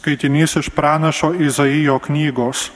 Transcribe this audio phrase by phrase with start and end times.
[0.00, 2.70] Skaitinys iš pranašo Izaijo knygos.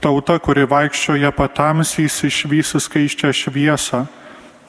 [0.00, 4.02] Tauta, kuri vaikščioja patamsys išvysi skaiščią šviesą,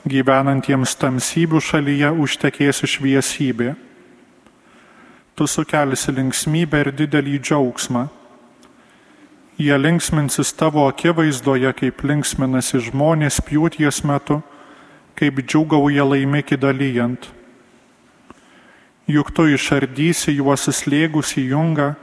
[0.08, 3.76] gyvenantiems tamsybių šalyje užtekės šviesybė.
[5.36, 8.08] Tu sukelsi linksmybę ir didelį džiaugsmą.
[9.60, 14.40] Jie linksminsis tavo akivaizdoje, kaip linksminasi žmonės pjūties metu,
[15.20, 17.36] kaip džiugauja laimikį dalyjant
[19.08, 21.94] juk tu išardysi juos slėgusi jungą,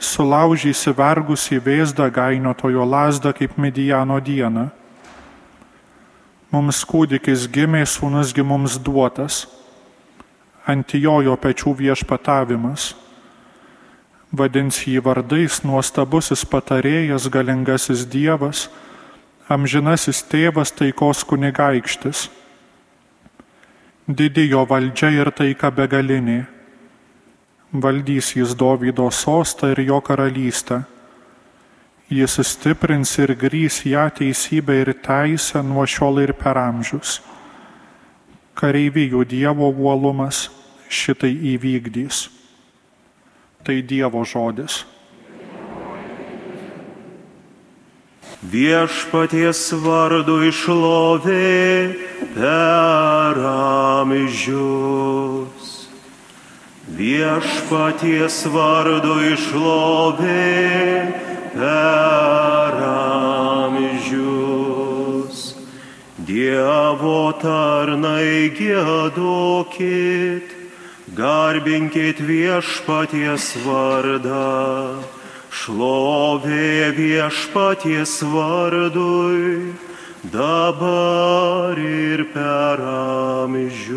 [0.00, 4.70] sulaužysi vergusi vėzdą gainotojo lasdą kaip Medijano dieną.
[6.50, 9.44] Mums kūdikis gimė, sūnusgi mums duotas,
[10.66, 12.94] ant jojo pečių viešpatavimas.
[14.34, 18.68] Vadins jį vardais nuostabusis patarėjas, galingasis Dievas,
[19.50, 22.28] amžinasis tėvas taikos kunigaikštis
[24.08, 26.46] Didėjo valdžia ir taika begalinė.
[27.72, 30.82] Valdys jis Dovydo sostą ir jo karalystę.
[32.10, 37.20] Jis stiprins ir grys ją teisybę ir teisę nuo šiol ir per amžius.
[38.58, 40.48] Kareivijų Dievo uolumas
[40.90, 42.24] šitai įvykdys.
[43.62, 44.82] Tai Dievo žodis.
[48.40, 51.92] Viešpaties vardu išlovė
[52.32, 53.36] per
[54.00, 54.80] amžius.
[56.88, 61.12] Viešpaties vardu išlovė
[61.52, 62.80] per
[63.60, 64.40] amžius.
[66.24, 70.48] Dievo tarnai gėdokit,
[71.12, 74.96] garbinkit viešpaties vardą,
[75.50, 79.74] šlovė viešpaties vardui
[80.32, 83.90] dabar ir per amžius.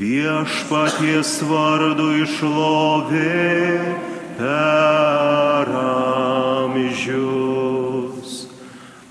[0.00, 3.80] Viešpaties vardu išlovė
[4.40, 5.68] per
[6.72, 8.30] amžius.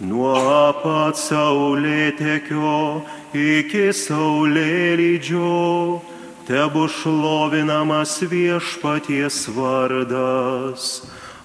[0.01, 3.05] Nuo pat saulėtekio
[3.37, 6.01] iki saulėlydžio
[6.51, 10.87] tebu šlovinamas viešpaties vardas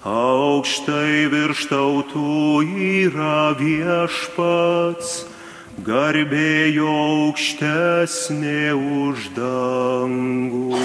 [0.03, 5.13] aukštai virš tautų yra viešpats,
[5.87, 10.83] garbėjo aukštesnė už dangų.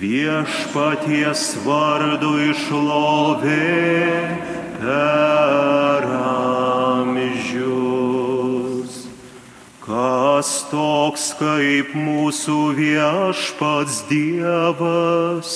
[0.00, 3.70] Viešpaties vardu išlovė
[4.78, 5.89] per
[10.40, 15.50] Kas toks kaip mūsų viešpats Dievas?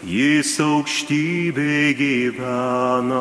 [0.00, 3.20] Jis aukštybė gyvena,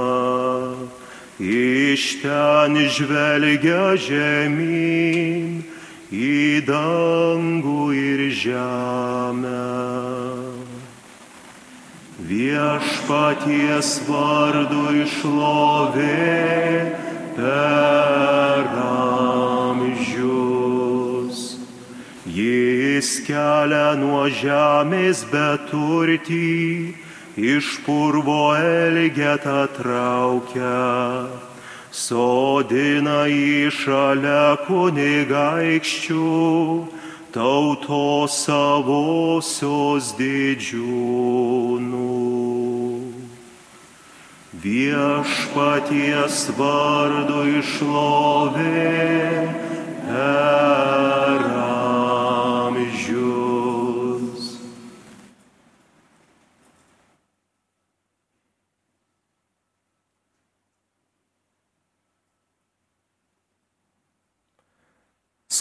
[1.44, 5.60] iš ten žvelgia žemyn
[6.08, 9.68] į dangų ir žemę.
[12.32, 16.20] Viešpaties vardu išlovė
[17.36, 17.83] per
[23.04, 26.96] Jis kelia nuo žemės beturtį,
[27.36, 31.28] iš purvo elgetą traukia,
[31.92, 36.30] sodina į šalia kunigaikščių,
[37.36, 42.08] tautos savosios didžiūnų.
[44.64, 49.04] Viešpaties vardu išlovė.
[50.08, 51.03] Per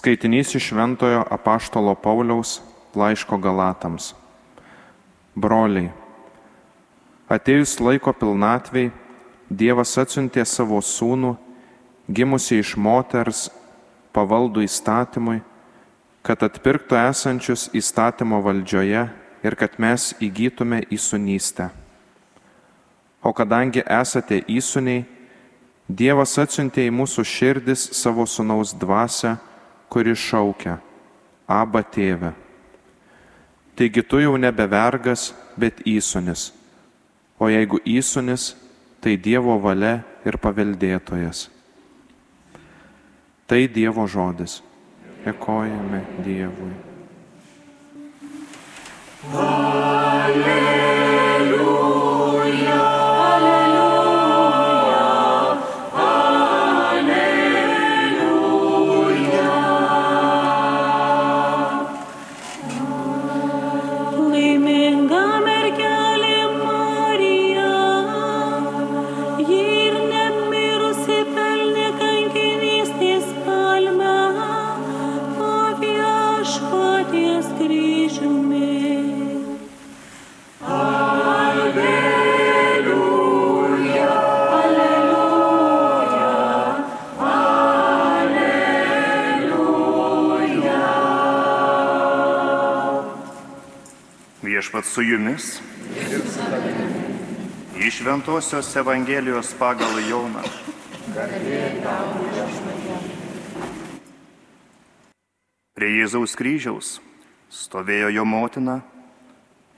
[0.02, 2.60] Skaitinys iš Šventojo apaštalo Pauliaus
[2.98, 4.08] laiško Galatams.
[5.38, 5.92] Broliai,
[7.30, 8.88] atėjus laiko pilnatvei,
[9.46, 11.36] Dievas atsiuntė savo sūnų,
[12.10, 13.44] gimusi iš moters,
[14.10, 15.38] pavaldų įstatymui,
[16.26, 19.04] kad atpirktų esančius įstatymo valdžioje
[19.46, 21.70] ir kad mes įgytume įsunystę.
[23.22, 25.06] O kadangi esate įsuniai,
[25.86, 29.36] Dievas atsiuntė į mūsų širdis savo sunaus dvasę,
[29.92, 30.78] kuris šaukia,
[31.52, 32.30] Aba tėve.
[33.76, 36.50] Taigi tu jau nebe vergas, bet įsunis.
[37.36, 38.52] O jeigu įsunis,
[39.02, 41.48] tai Dievo valia ir paveldėtojas.
[43.50, 44.60] Tai Dievo žodis.
[45.26, 46.72] Dėkojame Dievui.
[49.32, 50.91] Alleluja.
[94.82, 95.60] Viešpat su jumis.
[97.78, 100.42] Iš Ventosios Evangelijos pagal Joną.
[105.74, 107.00] Prie Jėzaus kryžiaus
[107.50, 108.80] stovėjo jo motina,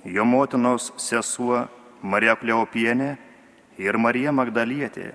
[0.05, 1.67] jo motinos sesuo
[2.03, 3.17] Marija Kleopienė
[3.79, 5.13] ir Marija Magdalietė.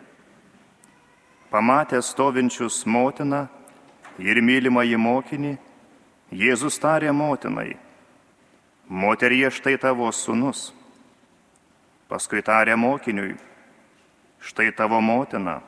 [1.50, 3.48] Pamatę stovinčius motiną
[4.20, 5.58] ir mylimą į mokinį,
[6.32, 7.89] Jėzus tarė motinai,
[8.90, 10.74] moterie štai tavo sunus.
[12.10, 13.38] Paskui tarė mokiniui,
[14.42, 15.60] štai tavo motina.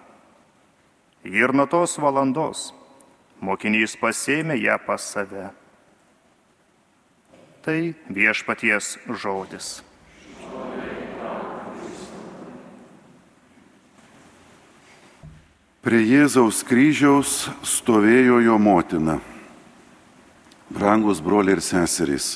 [1.23, 2.71] Ir nuo tos valandos
[3.41, 5.50] mokinys pasėmė ją pas save.
[7.62, 7.79] Tai
[8.09, 9.81] viešpaties žodis.
[15.81, 19.18] Prie Jėzaus kryžiaus stovėjo jo motina.
[20.69, 22.35] Brangus broliai ir seserys,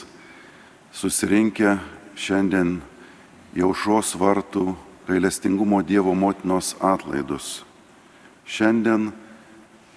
[0.95, 1.75] susirinkę
[2.15, 2.77] šiandien
[3.55, 4.75] jaušos vartų
[5.09, 7.65] gailestingumo Dievo motinos atlaidus.
[8.47, 9.09] Šiandien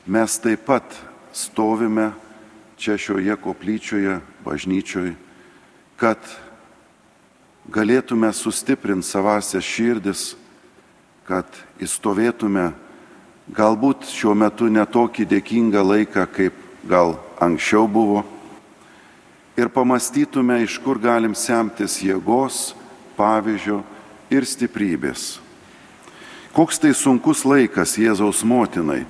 [0.07, 0.97] mes taip pat
[1.33, 2.11] stovime
[2.79, 5.15] čia šioje koplyčioje, bažnyčioje,
[5.99, 6.19] kad
[7.71, 10.33] galėtume sustiprinti savasias širdis,
[11.29, 11.47] kad
[11.79, 12.73] įstovėtume
[13.55, 16.59] galbūt šiuo metu netokį dėkingą laiką, kaip
[16.89, 18.25] gal anksčiau buvo,
[19.59, 22.77] ir pamastytume, iš kur galim semtis jėgos,
[23.19, 23.83] pavyzdžio
[24.31, 25.41] ir stiprybės.
[26.55, 29.03] Koks tai sunkus laikas Jėzaus motinai,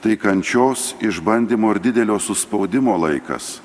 [0.00, 3.58] tai kančios, išbandymo ir didelio suspaudimo laikas.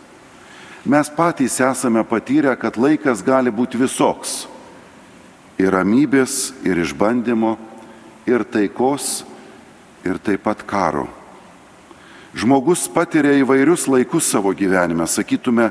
[0.84, 4.46] Mes patys esame patyrę, kad laikas gali būti visoks.
[5.62, 7.56] Ir ramybės, ir išbandymo,
[8.26, 9.22] ir taikos,
[10.04, 11.06] ir taip pat karo.
[12.34, 15.70] Žmogus patiria įvairius laikus savo gyvenime, sakytume,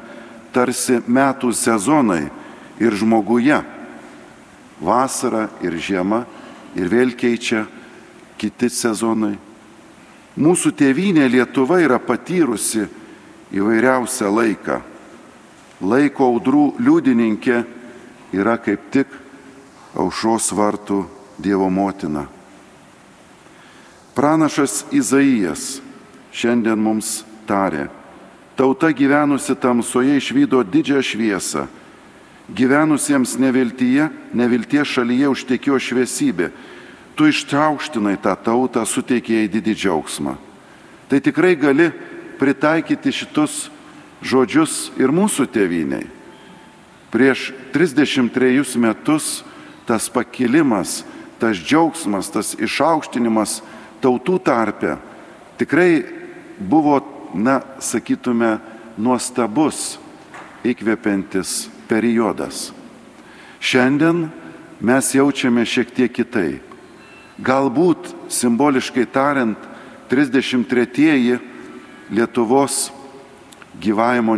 [0.54, 2.24] tarsi metų sezonai
[2.80, 3.60] ir žmoguje.
[4.80, 6.24] Vasara ir žiema
[6.74, 7.66] ir vėl keičia
[8.40, 9.36] kiti sezonai.
[10.40, 12.86] Mūsų tėvynė Lietuva yra patyrusi
[13.52, 14.80] įvairiausią laiką.
[15.80, 17.62] Laiko audrų liudininkė
[18.36, 19.08] yra kaip tik
[19.98, 21.04] aušros vartų
[21.40, 22.26] Dievo motina.
[24.14, 25.80] Pranašas Izaijas
[26.36, 27.86] šiandien mums tarė,
[28.60, 31.64] tauta gyvenusi tamsoje išvydo didžią šviesą,
[32.52, 36.50] gyvenusiems neviltyje, nevilties šalyje užtekėjo šviesybė,
[37.16, 40.36] tu ištraukštinai tą tautą, suteikėjai didį džiaugsmą.
[41.08, 41.88] Tai tikrai gali
[42.36, 43.70] pritaikyti šitus
[44.20, 46.04] žodžius ir mūsų tėviniai.
[47.08, 49.40] Prieš 33 metus
[49.88, 51.00] tas pakilimas,
[51.40, 53.62] tas džiaugsmas, tas išaukštinimas
[54.04, 54.98] tautų tarpe
[55.60, 56.04] tikrai
[56.60, 57.00] buvo,
[57.34, 58.58] na, sakytume,
[58.98, 59.98] nuostabus,
[60.64, 62.70] įkvepiantis periodas.
[63.60, 64.28] Šiandien
[64.80, 66.62] mes jaučiame šiek tiek kitaip.
[67.40, 69.58] Galbūt simboliškai tariant,
[70.10, 71.38] 33-ieji
[72.10, 72.90] Lietuvos
[73.80, 74.34] gyvavimo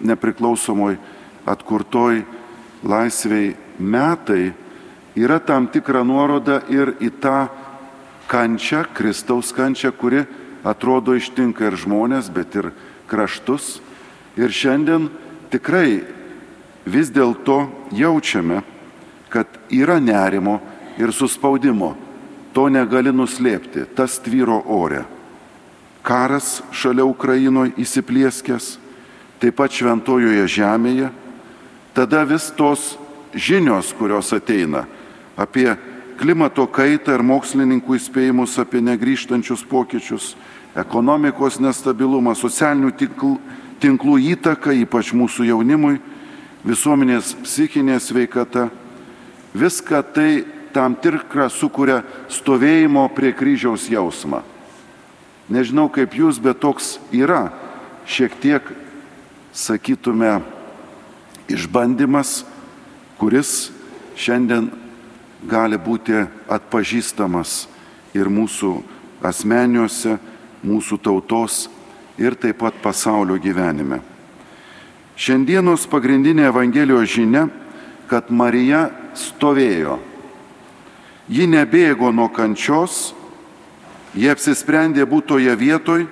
[0.00, 0.96] nepriklausomoj
[1.44, 2.22] atkurtoj
[2.82, 4.52] laisviai metai
[5.14, 7.48] yra tam tikra nuoroda ir į tą
[8.32, 10.24] kančią, Kristaus kančią, kuri
[10.64, 12.70] atrodo ištinka ir žmonės, bet ir
[13.10, 13.80] kraštus.
[14.38, 15.10] Ir šiandien
[15.52, 16.02] tikrai
[16.88, 18.62] vis dėlto jaučiame,
[19.32, 20.60] kad yra nerimo
[21.00, 21.94] ir suspaudimo.
[22.52, 25.06] To negali nuslėpti, tas tvyro ore.
[26.04, 28.76] Karas šalia Ukrainoje įsiplieskęs,
[29.40, 31.08] taip pat šventojoje žemėje,
[31.96, 32.96] tada vis tos
[33.32, 34.84] žinios, kurios ateina
[35.36, 35.70] apie
[36.22, 40.36] klimato kaitą ir mokslininkų įspėjimus apie negryžtančius pokyčius,
[40.78, 43.32] ekonomikos nestabilumą, socialinių tinklų,
[43.82, 45.96] tinklų įtaką, ypač mūsų jaunimui,
[46.62, 48.68] visuomenės psichinė sveikata.
[49.52, 54.44] Viską tai tam tikrą sukuria stovėjimo prie kryžiaus jausmą.
[55.50, 57.48] Nežinau kaip jūs, bet toks yra
[58.06, 58.70] šiek tiek,
[59.52, 60.38] sakytume,
[61.50, 62.44] išbandymas,
[63.18, 63.72] kuris
[64.14, 64.70] šiandien
[65.48, 67.66] gali būti atpažįstamas
[68.14, 68.72] ir mūsų
[69.22, 70.18] asmeniuose,
[70.62, 71.66] mūsų tautos
[72.18, 74.00] ir taip pat pasaulio gyvenime.
[75.16, 77.46] Šiandienos pagrindinė Evangelijos žinia,
[78.10, 79.98] kad Marija stovėjo.
[81.32, 83.12] Ji nebėgo nuo kančios,
[84.14, 86.06] ji apsisprendė būti toje vietoje,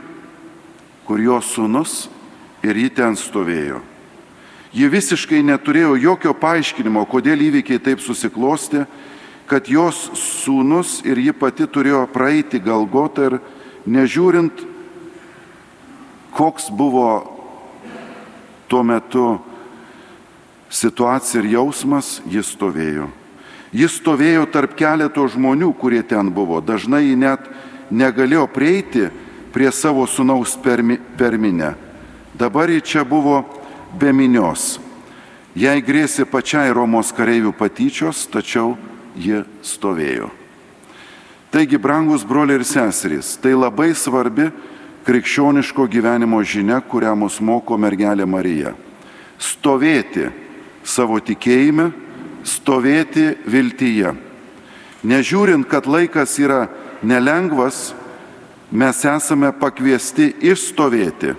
[1.05, 1.95] kur jos sunus
[2.63, 3.81] ir ji ten stovėjo.
[4.71, 8.85] Ji visiškai neturėjo jokio paaiškinimo, kodėl įvykiai taip susiklosti,
[9.51, 13.39] kad jos sūnus ir ji pati turėjo praeiti Galgotą ir
[13.91, 14.63] nežiūrint,
[16.31, 17.09] koks buvo
[18.71, 19.25] tuo metu
[20.71, 23.09] situacija ir jausmas, jis stovėjo.
[23.75, 26.61] Jis stovėjo tarp keleto žmonių, kurie ten buvo.
[26.63, 27.51] Dažnai ji net
[27.91, 29.09] negalėjo prieiti
[29.51, 31.75] prie savo sunaus permi, perminę.
[32.39, 33.43] Dabar ji čia buvo
[33.99, 34.79] be minios.
[35.59, 38.77] Jai grėsė pačiai Romos kareivių patyčios, tačiau
[39.17, 40.31] ji stovėjo.
[41.51, 44.51] Taigi, brangus broliai ir seserys, tai labai svarbi
[45.07, 48.77] krikščioniško gyvenimo žinia, kurią mus moko mergelė Marija.
[49.41, 50.29] Stovėti
[50.87, 51.91] savo tikėjime,
[52.47, 54.15] stovėti viltyje.
[55.03, 56.69] Nežiūrint, kad laikas yra
[57.03, 57.95] nelengvas,
[58.71, 61.35] mes esame pakviesti išstovėti.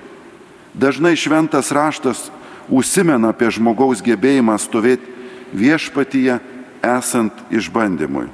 [0.73, 2.27] Dažnai šventas raštas
[2.67, 5.07] užsimena apie žmogaus gebėjimą stovėti
[5.55, 6.39] viešpatyje
[6.83, 8.27] esant išbandymui.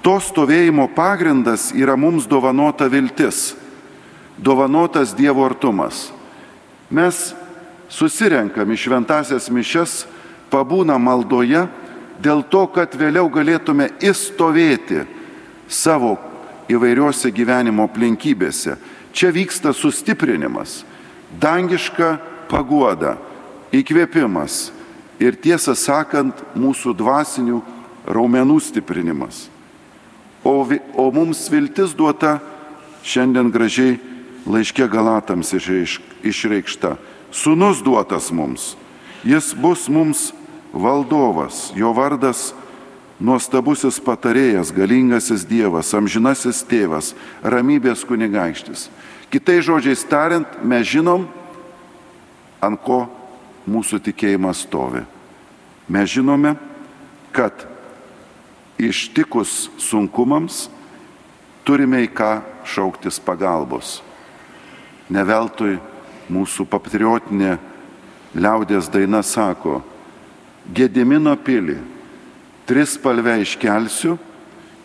[0.00, 3.54] To stovėjimo pagrindas yra mums dovanota viltis,
[4.40, 6.08] dovanotas Dievo artumas.
[6.90, 7.34] Mes
[7.92, 10.06] susirenkam į šventasias mišes,
[10.50, 11.66] pabūna maldoje
[12.22, 15.04] dėl to, kad vėliau galėtume įstovėti
[15.68, 16.16] savo
[16.70, 18.76] įvairiuose gyvenimo aplinkybėse.
[19.12, 20.84] Čia vyksta sustiprinimas,
[21.42, 22.14] dangiška
[22.50, 23.16] paguoda,
[23.74, 24.70] įkvėpimas
[25.20, 27.60] ir tiesą sakant mūsų dvasinių
[28.08, 29.48] raumenų stiprinimas.
[30.44, 30.64] O,
[30.96, 32.38] o mums viltis duota
[33.04, 33.98] šiandien gražiai
[34.48, 36.96] laiškė Galatams išreikšta.
[37.30, 38.74] Sūnus duotas mums.
[39.22, 40.30] Jis bus mums
[40.72, 42.54] valdovas, jo vardas
[43.20, 47.12] nuostabusis patarėjas, galingasis Dievas, amžinasis tėvas,
[47.44, 48.88] ramybės kunigaikštis.
[49.30, 51.28] Kitai žodžiais tariant, mes žinom,
[52.64, 53.04] ant ko
[53.68, 55.02] mūsų tikėjimas stovi.
[55.90, 56.54] Mes žinome,
[57.34, 57.66] kad
[58.80, 60.68] ištikus sunkumams
[61.66, 62.32] turime į ką
[62.64, 63.98] šauktis pagalbos.
[65.10, 65.78] Neveltui
[66.30, 67.56] mūsų patriotinė
[68.38, 69.80] liaudės daina sako,
[70.70, 71.78] Gedimino pilį
[72.68, 74.12] tris palvę iškelsiu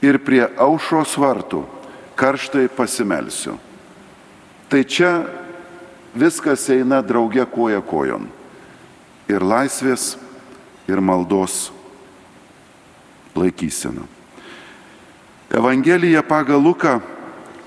[0.01, 1.61] ir prie aušros vartų
[2.17, 3.57] karštai pasimelsiu.
[4.71, 5.11] Tai čia
[6.15, 8.25] viskas eina drauge koja kojon.
[9.31, 10.15] Ir laisvės,
[10.87, 11.71] ir maldos
[13.35, 14.05] laikysena.
[15.49, 16.99] Evangelija pagal Luką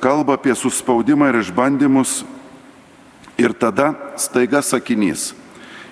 [0.00, 2.22] kalba apie suspaudimą ir išbandymus
[3.38, 5.32] ir tada staiga sakinys.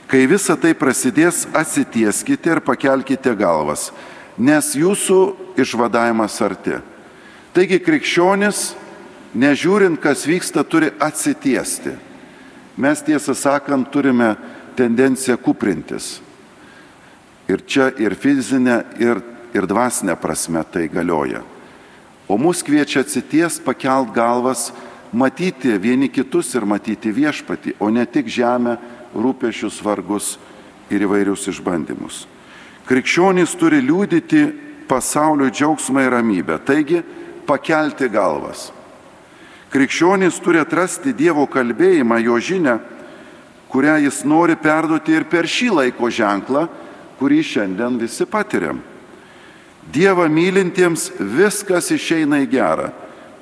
[0.07, 3.91] Kai visa tai prasidės, atsitieskite ir pakelkite galvas,
[4.39, 5.19] nes jūsų
[5.59, 6.79] išvadavimas arti.
[7.57, 8.77] Taigi krikščionis,
[9.35, 11.97] nežiūrint, kas vyksta, turi atsitiesti.
[12.77, 14.37] Mes tiesą sakant turime
[14.77, 16.21] tendenciją kuprintis.
[17.49, 19.21] Ir čia ir fizinė, ir,
[19.55, 21.43] ir dvasinė prasme tai galioja.
[22.27, 24.73] O mus kviečia atsities, pakelt galvas,
[25.15, 28.77] matyti vieni kitus ir matyti viešpatį, o ne tik žemę,
[29.15, 30.35] rūpešius, vargus
[30.91, 32.25] ir įvairius išbandymus.
[32.87, 34.43] Krikščionys turi liūdyti
[34.91, 37.03] pasaulio džiaugsmą ir ramybę, taigi
[37.47, 38.71] pakelti galvas.
[39.71, 42.79] Krikščionys turi atrasti Dievo kalbėjimą, jo žinę,
[43.77, 46.63] kurią jis nori perduoti ir per šį laiko ženklą,
[47.21, 48.79] kurį šiandien visi patiriam.
[49.93, 52.87] Dievą mylintiems viskas išeina į gerą.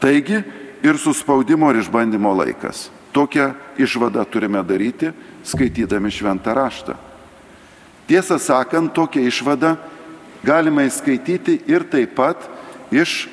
[0.02, 0.40] Taigi
[0.82, 2.88] ir suspaudimo ir išbandymo laikas.
[3.14, 5.12] Tokią išvadą turime daryti,
[5.46, 6.96] skaitydami šventą raštą.
[8.10, 9.76] Tiesą sakant, tokią išvadą
[10.42, 12.42] galima įskaityti ir taip pat
[12.90, 13.28] iš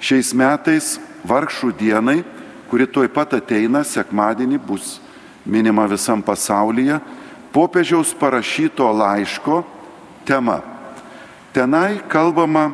[0.00, 0.96] šiais metais
[1.28, 2.22] vargšų dienai,
[2.72, 4.96] kuri tuoj pat ateina, sekmadienį bus
[5.48, 7.00] minima visam pasaulyje,
[7.52, 9.62] popiežiaus parašyto laiško
[10.28, 10.60] tema.
[11.52, 12.70] Tenai kalbama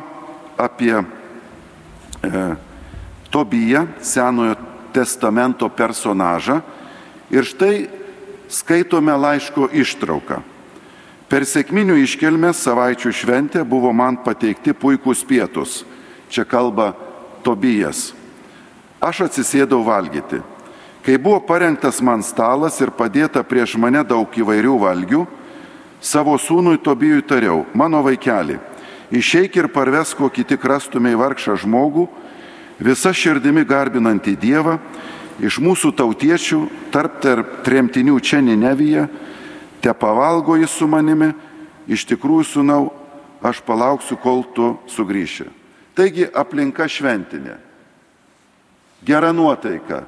[0.59, 1.05] apie e,
[3.31, 4.55] Tobiją, Senojo
[4.93, 6.61] testamento personažą.
[7.31, 7.87] Ir štai
[8.51, 10.39] skaitome laiško ištrauką.
[11.25, 15.81] Per sėkminių iškelmę savaičių šventę buvo man pateikti puikūs pietus.
[16.29, 16.93] Čia kalba
[17.43, 18.13] Tobijas.
[19.01, 20.39] Aš atsisėdau valgyti.
[21.05, 25.19] Kai buvo parengtas man stalas ir padėta prieš mane daug įvairių valgių,
[26.01, 28.55] savo sūnui Tobijui tariau, mano vaikeli,
[29.13, 32.07] išeik ir parvesk kokį tik rastumiai vargšą žmogų,
[32.81, 34.79] visa širdimi garbinantį Dievą,
[35.45, 39.05] iš mūsų tautiečių, tarp tarp tremtinių čia Ninevyje,
[39.85, 41.29] te pavalgo jis su manimi,
[41.85, 42.81] iš tikrųjų, sunau,
[43.45, 45.51] aš palauksiu, kol tu sugrįši.
[45.93, 47.59] Taigi aplinka šventinė,
[49.05, 50.01] gera nuotaika,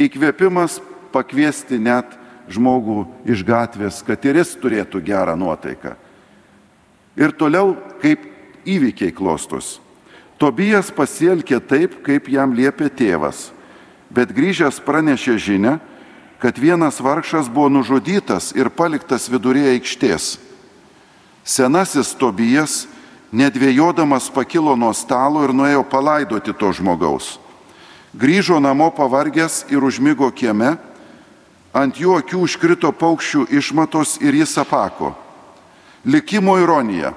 [0.00, 0.78] įkvėpimas
[1.12, 2.16] pakviesti net
[2.52, 5.94] žmogų iš gatvės, kad ir jis turėtų gerą nuotaiką.
[7.16, 8.24] Ir toliau, kaip
[8.64, 9.78] įvykiai klostos.
[10.40, 13.50] Tobijas pasielkė taip, kaip jam liepė tėvas,
[14.10, 15.76] bet grįžęs pranešė žinę,
[16.42, 20.24] kad vienas vargšas buvo nužudytas ir paliktas vidurėje aikštės.
[21.46, 22.88] Senasis Tobijas,
[23.30, 27.36] nedvėjodamas, pakilo nuo stalo ir nuėjo palaidoti to žmogaus.
[28.12, 30.76] Grįžo namo pavargęs ir užmygo kieme,
[31.72, 35.14] ant jų akių užkrito paukščių išmatos ir jis apako.
[36.04, 37.14] Likimo ironija.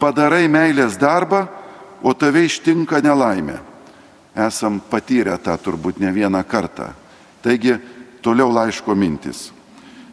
[0.00, 1.46] Padarai meilės darbą,
[2.02, 3.60] o tave ištinka nelaimė.
[4.34, 6.88] Esam patyrę tą turbūt ne vieną kartą.
[7.42, 7.76] Taigi
[8.22, 9.50] Toliau laiško mintis.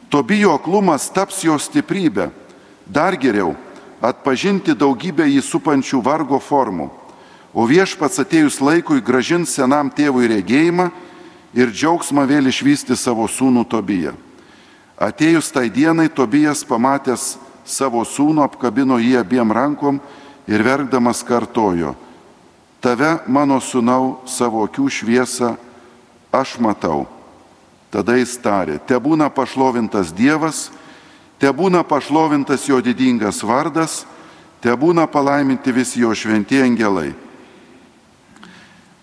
[0.10, 2.32] Tobijo aklumas taps jo stiprybė.
[2.90, 3.54] Dar geriau-
[4.10, 6.90] atpažinti daugybę jį supančių vargo formų.
[7.54, 10.90] O viešpats atėjus laikui gražins senam tėvui regėjimą
[11.58, 14.14] ir džiaugsmą vėl išvysti savo sūnų Tobiją.
[15.00, 20.02] Atėjus tai dienai Tobijas pamatęs savo sūnų apkabino jį abiem rankom
[20.50, 21.96] ir verkdamas kartojo,
[22.82, 25.56] tave mano sūnau savo akių šviesą
[26.34, 27.08] aš matau
[27.90, 30.68] Tada jis tarė, te būna pašlovintas Dievas,
[31.42, 34.04] te būna pašlovintas jo didingas vardas,
[34.62, 37.10] te būna palaiminti visi jo šventieji angelai.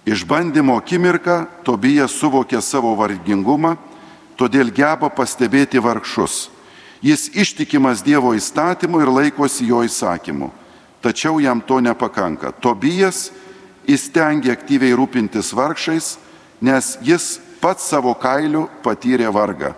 [0.07, 3.75] Išbandymo akimirką Tobijas suvokė savo vargingumą,
[4.39, 6.47] todėl geba pastebėti vargšus.
[7.03, 10.53] Jis ištikimas Dievo įstatymu ir laikosi jo įsakymu.
[11.03, 12.53] Tačiau jam to nepakanka.
[12.55, 13.33] Tobijas
[13.87, 16.17] įstengia aktyviai rūpintis vargšais,
[16.63, 19.75] nes jis pats savo kailiu patyrė vargą.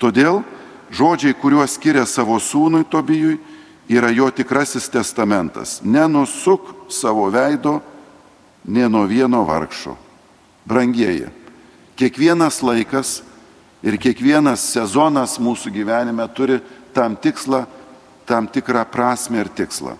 [0.00, 0.42] Todėl
[0.92, 3.38] žodžiai, kuriuos skiria savo sūnui Tobijui,
[3.90, 5.80] yra jo tikrasis testamentas.
[5.82, 7.80] Nenusuk savo veido,
[8.64, 9.96] ne nuo vieno vargšo.
[10.64, 11.28] Brangieji,
[11.96, 13.20] kiekvienas laikas
[13.82, 16.60] ir kiekvienas sezonas mūsų gyvenime turi
[16.94, 17.64] tam tikslą,
[18.28, 19.96] tam tikrą prasme ir tikslą.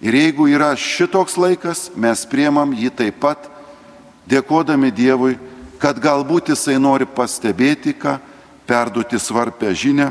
[0.00, 3.50] Ir jeigu yra šitoks laikas, mes priemam jį taip pat,
[4.30, 5.36] dėkodami Dievui
[5.80, 8.18] kad galbūt jisai nori pastebėti ką,
[8.68, 10.10] perduoti svarbę žinę,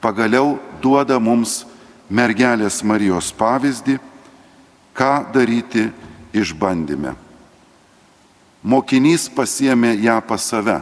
[0.00, 1.64] pagaliau duoda mums
[2.08, 3.98] mergelės Marijos pavyzdį,
[4.94, 5.88] ką daryti
[6.34, 7.14] išbandyme.
[8.64, 10.80] Mokinys pasiemė ją pas save.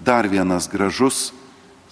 [0.00, 1.30] Dar vienas gražus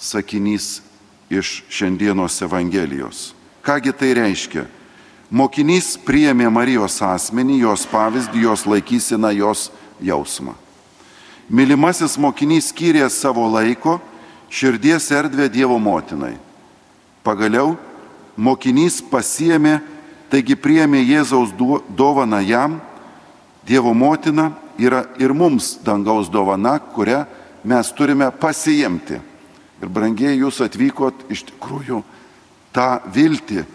[0.01, 0.81] sakinys
[1.29, 3.35] iš šiandienos Evangelijos.
[3.61, 4.65] Kągi tai reiškia?
[5.29, 9.69] Mokinys priėmė Marijos asmenį, jos pavyzdį, jos laikysiną, jos
[10.01, 10.55] jausmą.
[11.53, 13.99] Mylimasis mokinys skyrė savo laiko,
[14.49, 16.39] širdies erdvę Dievo motinai.
[17.21, 17.77] Pagaliau
[18.37, 19.83] mokinys pasiemė,
[20.33, 21.53] taigi priemė Jėzaus
[21.93, 22.81] dovaną jam,
[23.69, 24.49] Dievo motina
[24.81, 27.27] yra ir mums dangaus dovana, kurią
[27.69, 29.19] mes turime pasiimti.
[29.79, 32.01] Ir brangiai jūs atvykot iš tikrųjų
[32.73, 33.67] tą viltį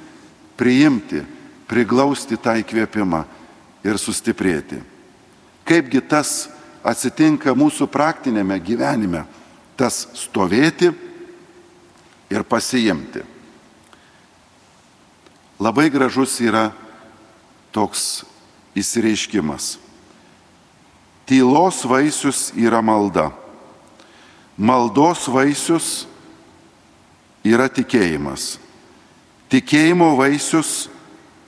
[0.57, 1.21] priimti,
[1.69, 3.21] priglausti tą įkvėpimą
[3.85, 4.81] ir sustiprėti.
[5.63, 6.49] Kaipgi tas
[6.83, 9.23] atsitinka mūsų praktinėme gyvenime,
[9.77, 10.89] tas stovėti
[12.33, 13.21] ir pasiimti.
[15.61, 16.71] Labai gražus yra
[17.71, 18.25] toks
[18.77, 19.77] įsireiškimas.
[21.29, 23.29] Tylos vaisius yra malda.
[24.57, 26.07] Maldos vaisius
[27.45, 28.57] yra tikėjimas.
[29.53, 30.89] Tikėjimo vaisius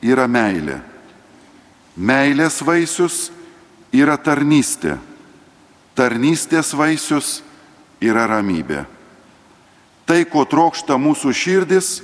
[0.05, 0.79] yra meilė.
[1.95, 3.29] Meilės vaisius
[3.95, 4.97] yra tarnystė
[5.95, 7.39] tarnystės vaisius
[8.03, 8.83] yra ramybė.
[10.05, 11.95] Tai, ko trokšta mūsų širdis,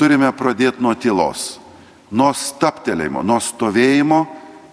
[0.00, 1.59] turime pradėti nuo tylos,
[2.10, 4.26] nuo staptelėjimo, nuo stovėjimo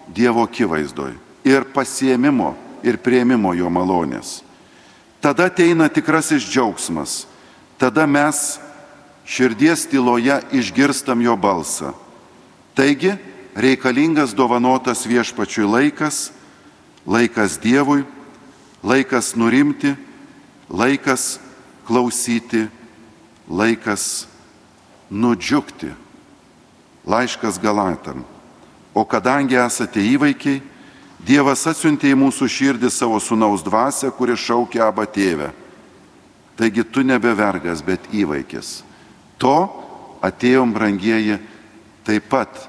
[0.08, 1.12] Dievo akivaizdoj
[1.44, 4.40] ir pasiemimo ir prieimimo jo malonės.
[5.20, 7.26] Tada ateina tikrasis džiaugsmas,
[7.76, 8.58] tada mes
[9.28, 11.92] širdies tyloje išgirstam jo balsą.
[12.78, 13.16] Taigi
[13.58, 16.30] reikalingas dovanotas viešpačiui laikas,
[17.04, 18.04] laikas Dievui,
[18.82, 19.92] laikas nurimti,
[20.70, 21.38] laikas
[21.84, 22.68] klausyti,
[23.50, 24.28] laikas
[25.10, 25.90] nudžiugti.
[27.08, 28.24] Laiškas Galatam.
[28.94, 30.60] O kadangi esate įvaikiai,
[31.18, 35.50] Dievas atsiuntė į mūsų širdį savo sunaus dvasę, kuri šaukia abą tėvę.
[36.58, 38.84] Taigi tu nebe vergas, bet įvaikis.
[39.42, 39.56] To
[40.22, 41.40] atėjom, brangieji,
[42.06, 42.62] taip pat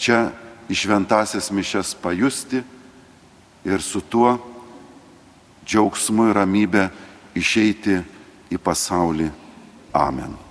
[0.00, 0.30] čia
[0.72, 2.62] iš šventasias mišes pajusti
[3.64, 4.38] ir su tuo
[5.64, 6.88] džiaugsmu ir ramybė
[7.38, 8.00] išeiti
[8.52, 9.28] į pasaulį.
[9.92, 10.41] Amen.